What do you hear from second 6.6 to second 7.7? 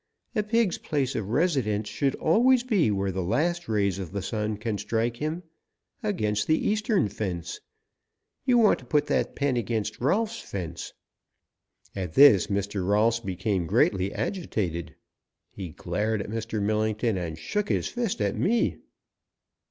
eastern fence.